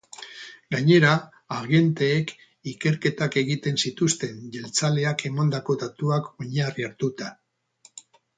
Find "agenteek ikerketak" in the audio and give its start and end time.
1.57-3.37